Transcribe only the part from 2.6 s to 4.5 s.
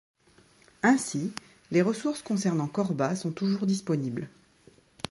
Corba sont toujours disponibles.